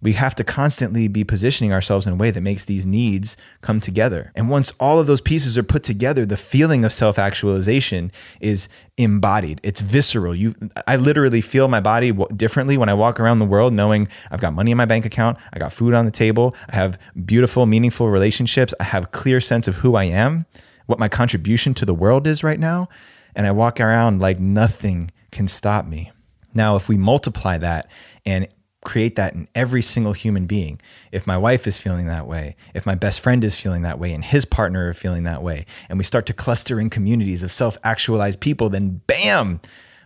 We 0.00 0.12
have 0.12 0.34
to 0.36 0.44
constantly 0.44 1.08
be 1.08 1.24
positioning 1.24 1.72
ourselves 1.72 2.06
in 2.06 2.12
a 2.12 2.16
way 2.16 2.30
that 2.30 2.40
makes 2.40 2.64
these 2.64 2.86
needs 2.86 3.36
come 3.62 3.80
together. 3.80 4.30
And 4.36 4.48
once 4.48 4.72
all 4.78 5.00
of 5.00 5.08
those 5.08 5.20
pieces 5.20 5.58
are 5.58 5.64
put 5.64 5.82
together, 5.82 6.24
the 6.24 6.36
feeling 6.36 6.84
of 6.84 6.92
self 6.92 7.18
actualization 7.18 8.12
is 8.40 8.68
embodied. 8.96 9.60
It's 9.64 9.80
visceral. 9.80 10.34
You, 10.34 10.54
I 10.86 10.96
literally 10.96 11.40
feel 11.40 11.66
my 11.66 11.80
body 11.80 12.12
differently 12.36 12.76
when 12.76 12.88
I 12.88 12.94
walk 12.94 13.18
around 13.18 13.40
the 13.40 13.44
world, 13.44 13.72
knowing 13.72 14.08
I've 14.30 14.40
got 14.40 14.54
money 14.54 14.70
in 14.70 14.76
my 14.76 14.84
bank 14.84 15.04
account, 15.04 15.38
I 15.52 15.58
got 15.58 15.72
food 15.72 15.94
on 15.94 16.04
the 16.04 16.10
table, 16.10 16.54
I 16.68 16.76
have 16.76 16.98
beautiful, 17.24 17.66
meaningful 17.66 18.08
relationships, 18.08 18.74
I 18.78 18.84
have 18.84 19.04
a 19.04 19.08
clear 19.08 19.40
sense 19.40 19.66
of 19.66 19.76
who 19.76 19.96
I 19.96 20.04
am, 20.04 20.46
what 20.86 20.98
my 20.98 21.08
contribution 21.08 21.74
to 21.74 21.84
the 21.84 21.94
world 21.94 22.26
is 22.26 22.44
right 22.44 22.58
now, 22.58 22.88
and 23.34 23.46
I 23.46 23.52
walk 23.52 23.80
around 23.80 24.20
like 24.20 24.38
nothing 24.38 25.10
can 25.30 25.48
stop 25.48 25.86
me. 25.86 26.12
Now, 26.54 26.76
if 26.76 26.88
we 26.88 26.96
multiply 26.96 27.58
that 27.58 27.90
and 28.24 28.48
create 28.84 29.16
that 29.16 29.34
in 29.34 29.48
every 29.54 29.82
single 29.82 30.12
human 30.12 30.46
being. 30.46 30.80
If 31.12 31.26
my 31.26 31.36
wife 31.36 31.66
is 31.66 31.78
feeling 31.78 32.06
that 32.06 32.26
way, 32.26 32.56
if 32.74 32.86
my 32.86 32.94
best 32.94 33.20
friend 33.20 33.44
is 33.44 33.58
feeling 33.58 33.82
that 33.82 33.98
way, 33.98 34.12
and 34.12 34.24
his 34.24 34.44
partner 34.44 34.88
are 34.88 34.94
feeling 34.94 35.24
that 35.24 35.42
way, 35.42 35.66
and 35.88 35.98
we 35.98 36.04
start 36.04 36.26
to 36.26 36.32
cluster 36.32 36.80
in 36.80 36.90
communities 36.90 37.42
of 37.42 37.52
self 37.52 37.76
actualized 37.84 38.40
people, 38.40 38.68
then 38.68 39.00
bam, 39.06 39.60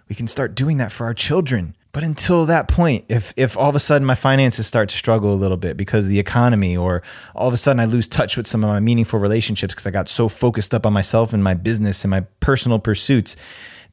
we 0.08 0.14
can 0.14 0.26
start 0.26 0.54
doing 0.54 0.78
that 0.78 0.92
for 0.92 1.04
our 1.04 1.14
children. 1.14 1.76
But 1.92 2.04
until 2.04 2.46
that 2.46 2.68
point, 2.68 3.04
if 3.08 3.34
if 3.36 3.56
all 3.56 3.68
of 3.68 3.76
a 3.76 3.80
sudden 3.80 4.06
my 4.06 4.14
finances 4.14 4.66
start 4.66 4.88
to 4.88 4.96
struggle 4.96 5.34
a 5.34 5.36
little 5.36 5.58
bit 5.58 5.76
because 5.76 6.06
the 6.06 6.18
economy, 6.18 6.74
or 6.74 7.02
all 7.34 7.48
of 7.48 7.54
a 7.54 7.58
sudden 7.58 7.80
I 7.80 7.84
lose 7.84 8.08
touch 8.08 8.38
with 8.38 8.46
some 8.46 8.64
of 8.64 8.70
my 8.70 8.80
meaningful 8.80 9.20
relationships 9.20 9.74
because 9.74 9.86
I 9.86 9.90
got 9.90 10.08
so 10.08 10.28
focused 10.28 10.74
up 10.74 10.86
on 10.86 10.94
myself 10.94 11.34
and 11.34 11.44
my 11.44 11.52
business 11.52 12.02
and 12.02 12.10
my 12.10 12.22
personal 12.40 12.78
pursuits, 12.78 13.36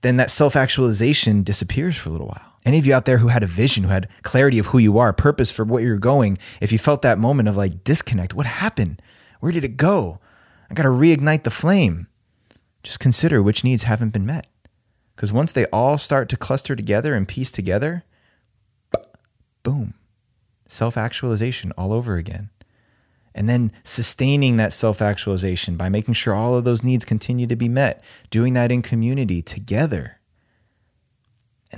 then 0.02 0.16
that 0.16 0.32
self 0.32 0.56
actualization 0.56 1.44
disappears 1.44 1.98
for 1.98 2.08
a 2.08 2.12
little 2.14 2.28
while. 2.28 2.49
Any 2.66 2.78
of 2.78 2.86
you 2.86 2.94
out 2.94 3.06
there 3.06 3.20
who 3.20 3.30
had 3.30 3.44
a 3.44 3.48
vision, 3.48 3.84
who 3.84 3.90
had 3.90 4.10
clarity 4.22 4.60
of 4.60 4.68
who 4.68 4.78
you 4.78 4.98
are, 4.98 5.14
purpose 5.14 5.52
for 5.52 5.64
what 5.64 5.84
you're 5.84 5.98
going, 5.98 6.38
if 6.62 6.72
you 6.72 6.78
felt 6.78 7.02
that 7.04 7.18
moment 7.18 7.48
of 7.48 7.58
like 7.58 7.84
disconnect, 7.84 8.34
what 8.34 8.46
happened? 8.46 9.02
Where 9.40 9.52
did 9.52 9.64
it 9.64 9.78
go? 9.78 10.20
I 10.70 10.74
got 10.74 10.84
to 10.84 10.90
reignite 10.90 11.44
the 11.44 11.52
flame. 11.52 12.08
Just 12.84 13.00
consider 13.00 13.42
which 13.42 13.64
needs 13.64 13.84
haven't 13.84 14.10
been 14.10 14.26
met. 14.26 14.48
Because 15.16 15.34
once 15.34 15.52
they 15.52 15.66
all 15.68 15.98
start 15.98 16.30
to 16.30 16.38
cluster 16.38 16.76
together 16.76 17.14
and 17.14 17.28
piece 17.28 17.52
together, 17.52 18.04
boom, 19.64 19.94
self 20.68 20.98
actualization 20.98 21.72
all 21.78 21.92
over 21.92 22.16
again. 22.16 22.50
And 23.36 23.48
then 23.48 23.72
sustaining 23.84 24.58
that 24.58 24.74
self 24.74 25.02
actualization 25.02 25.78
by 25.78 25.90
making 25.90 26.14
sure 26.14 26.34
all 26.34 26.56
of 26.56 26.64
those 26.64 26.84
needs 26.84 27.06
continue 27.06 27.48
to 27.48 27.56
be 27.56 27.70
met, 27.70 28.04
doing 28.30 28.54
that 28.54 28.72
in 28.72 28.82
community 28.82 29.42
together 29.42 30.19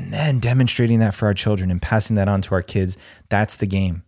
and 0.02 0.12
then 0.12 0.40
demonstrating 0.40 1.00
that 1.00 1.14
for 1.14 1.28
our 1.28 1.34
children 1.34 1.70
and 1.70 1.82
passing 1.82 2.16
that 2.16 2.28
on 2.28 2.42
to 2.42 2.56
our 2.56 2.64
kids. 2.64 2.98
That's 3.30 3.56
the 3.56 3.68
game. 3.68 4.04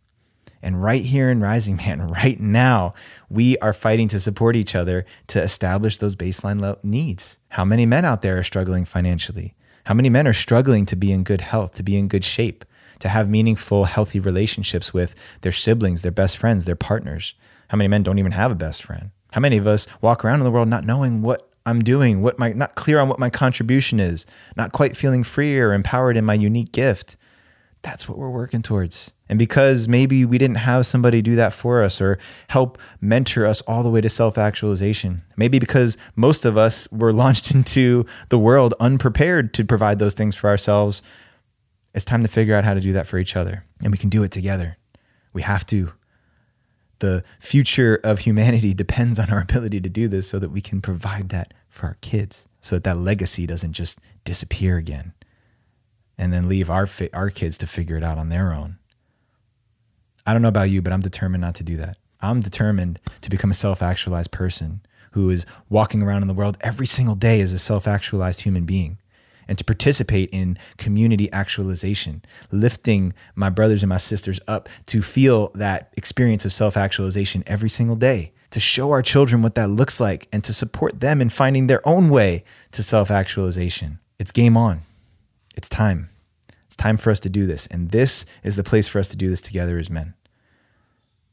And 0.61 0.81
right 0.81 1.03
here 1.03 1.29
in 1.29 1.39
Rising 1.39 1.75
Man, 1.85 2.07
right 2.07 2.39
now, 2.39 2.95
we 3.29 3.57
are 3.59 3.73
fighting 3.73 4.07
to 4.07 4.19
support 4.19 4.55
each 4.55 4.75
other 4.75 5.05
to 5.27 5.41
establish 5.41 5.99
those 5.99 6.15
baseline 6.15 6.77
needs. 6.83 7.37
How 7.49 7.63
many 7.63 7.85
men 7.85 8.05
out 8.05 8.23
there 8.23 8.39
are 8.39 8.43
struggling 8.43 8.85
financially? 8.85 9.55
How 9.85 9.93
many 9.93 10.09
men 10.09 10.27
are 10.27 10.33
struggling 10.33 10.85
to 10.87 10.95
be 10.95 11.11
in 11.11 11.23
good 11.23 11.41
health, 11.41 11.73
to 11.75 11.83
be 11.83 11.97
in 11.97 12.07
good 12.07 12.23
shape, 12.23 12.65
to 12.99 13.09
have 13.09 13.29
meaningful, 13.29 13.83
healthy 13.83 14.19
relationships 14.19 14.93
with 14.93 15.13
their 15.41 15.51
siblings, 15.51 16.01
their 16.01 16.11
best 16.11 16.37
friends, 16.37 16.65
their 16.65 16.75
partners? 16.75 17.35
How 17.67 17.77
many 17.77 17.87
men 17.87 18.01
don't 18.01 18.19
even 18.19 18.31
have 18.31 18.51
a 18.51 18.55
best 18.55 18.81
friend? 18.81 19.11
How 19.31 19.41
many 19.41 19.57
of 19.57 19.67
us 19.67 19.85
walk 20.01 20.25
around 20.25 20.39
in 20.39 20.45
the 20.45 20.51
world 20.51 20.69
not 20.69 20.85
knowing 20.85 21.21
what 21.21 21.52
I'm 21.65 21.81
doing, 21.81 22.21
what 22.21 22.37
my 22.37 22.51
not 22.53 22.75
clear 22.75 22.99
on 22.99 23.07
what 23.07 23.19
my 23.19 23.29
contribution 23.29 23.99
is, 23.99 24.25
not 24.55 24.71
quite 24.71 24.97
feeling 24.97 25.23
free 25.23 25.57
or 25.57 25.73
empowered 25.73 26.17
in 26.17 26.25
my 26.25 26.33
unique 26.33 26.71
gift. 26.71 27.17
That's 27.81 28.07
what 28.07 28.17
we're 28.17 28.29
working 28.29 28.61
towards. 28.61 29.13
And 29.29 29.39
because 29.39 29.87
maybe 29.87 30.25
we 30.25 30.37
didn't 30.37 30.57
have 30.57 30.85
somebody 30.85 31.21
do 31.21 31.35
that 31.35 31.53
for 31.53 31.83
us 31.83 31.99
or 31.99 32.17
help 32.49 32.77
mentor 33.01 33.45
us 33.45 33.61
all 33.61 33.83
the 33.83 33.89
way 33.89 33.99
to 34.01 34.09
self 34.09 34.37
actualization, 34.37 35.21
maybe 35.37 35.59
because 35.59 35.97
most 36.15 36.45
of 36.45 36.57
us 36.57 36.87
were 36.91 37.13
launched 37.23 37.51
into 37.51 38.05
the 38.29 38.39
world 38.39 38.73
unprepared 38.79 39.53
to 39.55 39.65
provide 39.65 39.99
those 39.99 40.13
things 40.13 40.35
for 40.35 40.49
ourselves, 40.49 41.01
it's 41.93 42.05
time 42.05 42.23
to 42.23 42.29
figure 42.29 42.55
out 42.55 42.65
how 42.65 42.73
to 42.73 42.81
do 42.81 42.93
that 42.93 43.07
for 43.07 43.17
each 43.17 43.35
other. 43.35 43.65
And 43.81 43.91
we 43.91 43.97
can 43.97 44.09
do 44.09 44.23
it 44.23 44.31
together. 44.31 44.77
We 45.33 45.41
have 45.41 45.65
to 45.67 45.93
the 46.99 47.23
future 47.39 47.99
of 48.03 48.19
humanity 48.19 48.73
depends 48.83 49.19
on 49.19 49.29
our 49.29 49.41
ability 49.41 49.81
to 49.81 49.89
do 49.89 50.07
this 50.07 50.27
so 50.27 50.39
that 50.39 50.49
we 50.49 50.61
can 50.61 50.81
provide 50.81 51.29
that 51.29 51.53
for 51.69 51.87
our 51.87 51.97
kids 52.01 52.47
so 52.63 52.77
that 52.77 52.83
that 52.85 52.97
legacy 52.97 53.45
doesn't 53.45 53.73
just 53.73 53.99
disappear 54.23 54.77
again 54.77 55.13
and 56.17 56.31
then 56.31 56.47
leave 56.47 56.69
our 56.69 56.87
our 57.11 57.29
kids 57.29 57.57
to 57.57 57.67
figure 57.67 57.97
it 57.97 58.03
out 58.03 58.17
on 58.17 58.29
their 58.29 58.53
own. 58.53 58.79
I 60.25 60.31
don't 60.31 60.41
know 60.41 60.47
about 60.47 60.69
you, 60.69 60.81
but 60.81 60.93
I'm 60.93 61.01
determined 61.01 61.41
not 61.41 61.55
to 61.55 61.63
do 61.63 61.75
that. 61.77 61.97
I'm 62.21 62.39
determined 62.39 62.99
to 63.19 63.29
become 63.29 63.51
a 63.51 63.55
self-actualized 63.55 64.31
person 64.31 64.81
who 65.11 65.29
is 65.29 65.45
walking 65.69 66.01
around 66.01 66.21
in 66.21 66.29
the 66.29 66.33
world 66.33 66.57
every 66.61 66.87
single 66.87 67.15
day 67.15 67.41
as 67.41 67.51
a 67.51 67.59
self-actualized 67.59 68.41
human 68.41 68.65
being 68.65 68.97
and 69.47 69.57
to 69.57 69.63
participate 69.63 70.29
in 70.31 70.57
community 70.77 71.31
actualization, 71.31 72.23
lifting 72.51 73.13
my 73.35 73.49
brothers 73.49 73.83
and 73.83 73.89
my 73.89 73.97
sisters 73.97 74.39
up 74.47 74.69
to 74.87 75.01
feel 75.01 75.49
that 75.55 75.93
experience 75.97 76.45
of 76.45 76.53
self 76.53 76.77
actualization 76.77 77.43
every 77.47 77.69
single 77.69 77.95
day, 77.95 78.33
to 78.51 78.59
show 78.59 78.91
our 78.91 79.01
children 79.01 79.41
what 79.41 79.55
that 79.55 79.69
looks 79.69 79.99
like, 79.99 80.27
and 80.31 80.43
to 80.43 80.53
support 80.53 80.99
them 80.99 81.21
in 81.21 81.29
finding 81.29 81.67
their 81.67 81.87
own 81.87 82.09
way 82.09 82.43
to 82.71 82.83
self 82.83 83.11
actualization. 83.11 83.99
It's 84.19 84.31
game 84.31 84.55
on. 84.57 84.81
It's 85.55 85.69
time. 85.69 86.09
It's 86.65 86.75
time 86.75 86.97
for 86.97 87.11
us 87.11 87.19
to 87.21 87.29
do 87.29 87.45
this. 87.45 87.67
And 87.67 87.91
this 87.91 88.25
is 88.43 88.55
the 88.55 88.63
place 88.63 88.87
for 88.87 88.99
us 88.99 89.09
to 89.09 89.17
do 89.17 89.29
this 89.29 89.41
together 89.41 89.77
as 89.77 89.89
men. 89.89 90.15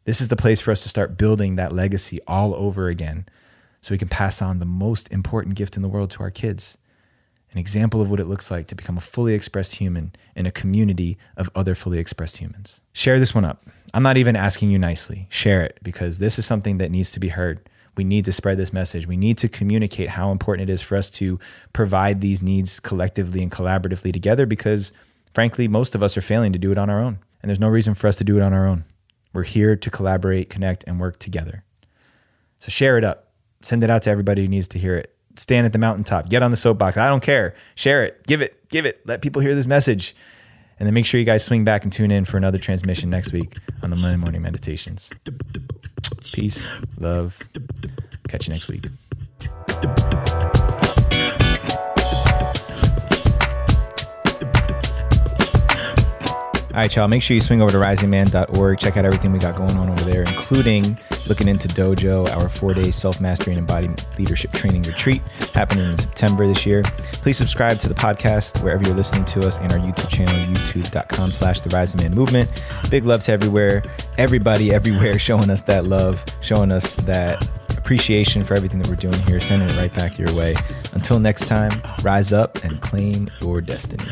This 0.05 0.21
is 0.21 0.29
the 0.29 0.37
place 0.37 0.61
for 0.61 0.71
us 0.71 0.83
to 0.83 0.89
start 0.89 1.17
building 1.17 1.57
that 1.57 1.73
legacy 1.73 2.19
all 2.27 2.55
over 2.55 2.89
again 2.89 3.27
so 3.81 3.95
we 3.95 3.99
can 3.99 4.09
pass 4.09 4.43
on 4.43 4.59
the 4.59 4.67
most 4.67 5.13
important 5.13 5.55
gift 5.55 5.77
in 5.77 5.83
the 5.83 5.89
world 5.89 6.11
to 6.11 6.23
our 6.23 6.31
kids 6.31 6.77
an 7.53 7.59
example 7.59 8.01
of 8.01 8.11
what 8.11 8.21
it 8.21 8.27
looks 8.27 8.51
like 8.51 8.69
to 8.69 8.75
become 8.75 8.97
a 8.97 9.01
fully 9.01 9.35
expressed 9.35 9.75
human 9.75 10.13
in 10.37 10.47
a 10.47 10.53
community 10.53 11.19
of 11.37 11.51
other 11.55 11.75
fully 11.75 11.99
expressed 11.99 12.37
humans. 12.37 12.81
Share 12.93 13.19
this 13.19 13.35
one 13.35 13.45
up. 13.45 13.65
I'm 13.93 14.05
not 14.05 14.17
even 14.17 14.37
asking 14.37 14.71
you 14.71 14.79
nicely. 14.79 15.27
Share 15.31 15.63
it 15.63 15.79
because 15.83 16.19
this 16.19 16.39
is 16.39 16.47
something 16.47 16.79
that 16.79 16.91
needs 16.91 17.11
to 17.13 17.21
be 17.21 17.29
heard. 17.29 17.69
We 17.97 18.05
need 18.05 18.25
to 18.27 18.33
spread 18.33 18.57
this 18.57 18.73
message. 18.73 19.09
We 19.09 19.17
need 19.17 19.37
to 19.39 19.49
communicate 19.49 20.11
how 20.11 20.31
important 20.31 20.71
it 20.71 20.73
is 20.73 20.81
for 20.81 20.97
us 20.97 21.11
to 21.13 21.41
provide 21.73 22.21
these 22.21 22.41
needs 22.41 22.79
collectively 22.79 23.43
and 23.43 23.51
collaboratively 23.51 24.13
together 24.13 24.47
because, 24.47 24.93
frankly, 25.35 25.67
most 25.67 25.97
of 25.97 26.03
us 26.03 26.17
are 26.17 26.23
failing 26.23 26.53
to 26.53 26.59
do 26.59 26.71
it 26.71 26.79
on 26.79 26.89
our 26.89 27.01
own. 27.01 27.19
And 27.43 27.51
there's 27.51 27.61
no 27.61 27.69
reason 27.69 27.95
for 27.95 28.07
us 28.07 28.17
to 28.19 28.25
do 28.25 28.37
it 28.37 28.43
on 28.43 28.53
our 28.53 28.67
own. 28.67 28.85
We're 29.33 29.43
here 29.43 29.75
to 29.75 29.91
collaborate, 29.91 30.51
connect, 30.51 30.85
and 30.87 31.01
work 31.01 31.19
together. 31.19 31.65
So 32.61 32.69
share 32.69 32.97
it 32.97 33.05
up. 33.05 33.33
Send 33.61 33.83
it 33.83 33.91
out 33.91 34.03
to 34.03 34.11
everybody 34.11 34.43
who 34.43 34.49
needs 34.49 34.69
to 34.69 34.79
hear 34.79 34.97
it 34.97 35.15
stand 35.41 35.65
at 35.65 35.73
the 35.73 35.79
mountaintop, 35.79 36.29
get 36.29 36.43
on 36.43 36.51
the 36.51 36.57
soapbox. 36.57 36.99
I 36.99 37.09
don't 37.09 37.23
care. 37.23 37.55
Share 37.75 38.05
it, 38.05 38.27
give 38.27 38.43
it, 38.43 38.69
give 38.69 38.85
it. 38.85 39.01
Let 39.07 39.23
people 39.23 39.41
hear 39.41 39.55
this 39.55 39.67
message. 39.67 40.15
And 40.79 40.87
then 40.87 40.95
make 40.95 41.07
sure 41.07 41.19
you 41.19 41.27
guys 41.27 41.45
swing 41.45 41.65
back 41.65 41.85
and 41.85 41.93
tune 41.93 42.11
in 42.11 42.25
for 42.25 42.37
another 42.37 42.59
transmission 42.59 43.11
next 43.11 43.33
week 43.33 43.53
on 43.83 43.91
the 43.91 43.97
Monday 43.97 44.17
Morning 44.17 44.43
Meditations. 44.43 45.11
Peace, 46.33 46.81
love. 46.99 47.39
Catch 48.29 48.49
you 48.49 48.53
next 48.53 48.69
week. 48.69 48.87
All 56.73 56.77
right, 56.77 56.95
y'all. 56.95 57.09
Make 57.09 57.23
sure 57.23 57.35
you 57.35 57.41
swing 57.41 57.61
over 57.61 57.73
to 57.73 57.79
risingman.org. 57.79 58.79
Check 58.79 58.97
out 58.97 59.05
everything 59.05 59.33
we 59.33 59.39
got 59.39 59.57
going 59.57 59.77
on 59.77 59.91
over 59.91 60.05
there, 60.05 60.23
including 60.23 60.97
looking 61.31 61.49
into 61.49 61.69
Dojo, 61.69 62.29
our 62.37 62.49
four 62.49 62.75
day 62.75 62.91
self 62.91 63.21
mastery 63.21 63.53
and 63.53 63.59
embodied 63.59 64.05
leadership 64.19 64.51
training 64.53 64.83
retreat 64.83 65.23
happening 65.55 65.89
in 65.89 65.97
September 65.97 66.47
this 66.47 66.67
year. 66.67 66.83
Please 67.23 67.39
subscribe 67.39 67.79
to 67.79 67.89
the 67.89 67.95
podcast 67.95 68.63
wherever 68.63 68.83
you're 68.85 68.97
listening 68.97 69.25
to 69.27 69.39
us 69.47 69.57
and 69.59 69.73
our 69.73 69.79
YouTube 69.79 70.11
channel, 70.11 70.35
youtube.com 70.53 71.31
slash 71.31 71.61
the 71.61 71.71
Rising 71.75 72.03
Man 72.03 72.15
Movement. 72.15 72.51
Big 72.91 73.05
love 73.05 73.23
to 73.23 73.33
everywhere, 73.33 73.83
everybody 74.19 74.75
everywhere 74.75 75.19
showing 75.19 75.49
us 75.49 75.63
that 75.63 75.87
love, 75.87 76.23
showing 76.43 76.73
us 76.73 76.97
that 76.97 77.49
appreciation 77.79 78.45
for 78.45 78.55
everything 78.55 78.81
that 78.81 78.89
we're 78.89 78.97
doing 78.97 79.19
here, 79.21 79.41
sending 79.41 79.69
it 79.69 79.77
right 79.77 79.95
back 79.95 80.19
your 80.19 80.35
way. 80.35 80.55
Until 80.93 81.21
next 81.21 81.47
time, 81.47 81.71
rise 82.03 82.33
up 82.33 82.63
and 82.65 82.81
claim 82.81 83.29
your 83.41 83.61
destiny. 83.61 84.05